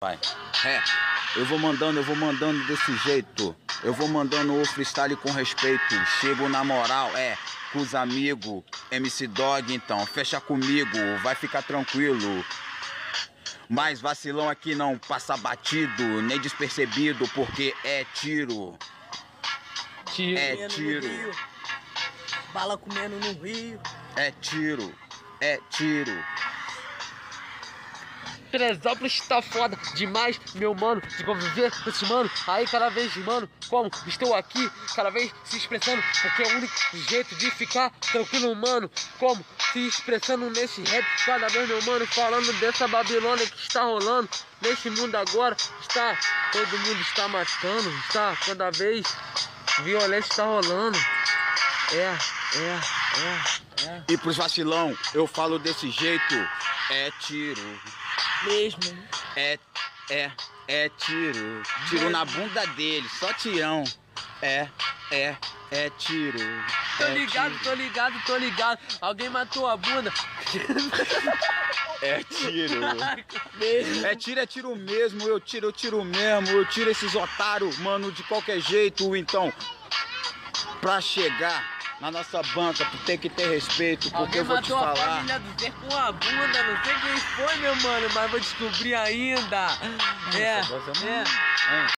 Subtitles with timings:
[0.00, 0.16] Vai.
[0.64, 0.80] É,
[1.34, 3.54] eu vou mandando, eu vou mandando desse jeito.
[3.82, 5.92] Eu vou mandando o freestyle com respeito.
[6.20, 7.36] Chego na moral, é,
[7.72, 8.62] com os amigos.
[8.92, 12.44] MC Dog, então, fecha comigo, vai ficar tranquilo.
[13.68, 18.78] Mas vacilão aqui não passa batido, nem despercebido, porque é tiro.
[20.12, 20.38] Tiro.
[20.38, 21.08] É tiro.
[21.08, 21.32] Rio.
[22.54, 23.80] Bala comendo no Rio.
[24.14, 24.94] É tiro.
[25.40, 26.16] É tiro.
[28.50, 32.30] Teresópolis tá foda demais, meu mano, de conviver com esse mano.
[32.46, 36.74] Aí cada vez, mano, como estou aqui, cada vez se expressando, porque é o único
[37.08, 38.90] jeito de ficar tranquilo, mano.
[39.18, 44.28] Como se expressando nesse rap, cada vez, meu mano, falando dessa Babilônia que está rolando
[44.62, 45.56] nesse mundo agora.
[45.80, 46.18] Está,
[46.52, 49.06] todo mundo está matando, está cada vez
[49.82, 50.98] violência está rolando.
[51.92, 52.80] É, é,
[53.84, 54.02] é, é.
[54.08, 56.34] E pros vacilão, eu falo desse jeito.
[56.90, 57.80] É tiro.
[58.44, 59.08] Mesmo.
[59.36, 59.58] É,
[60.10, 60.30] é,
[60.66, 61.62] é tiro.
[61.88, 63.84] Tiro na bunda dele, só tirão.
[64.40, 64.68] É,
[65.10, 65.36] é,
[65.70, 66.38] é tiro.
[66.96, 67.64] Tô É ligado, tiro.
[67.64, 68.78] tô ligado, tô ligado.
[69.00, 70.12] Alguém matou a bunda.
[72.00, 72.80] É tiro.
[73.54, 74.06] Mesmo.
[74.06, 75.22] É tiro, é tiro mesmo.
[75.22, 76.48] Eu tiro, eu tiro mesmo.
[76.50, 79.16] Eu tiro esses otários, mano, de qualquer jeito.
[79.16, 79.52] Então,
[80.80, 84.70] pra chegar na nossa banca, tu tem que ter respeito, porque Alguém eu vou te
[84.70, 85.16] matou a falar.
[85.16, 88.94] família do Zé com a bunda, não sei quem foi, meu mano, mas vou descobrir
[88.94, 89.66] ainda.
[90.34, 91.97] É, voz é é.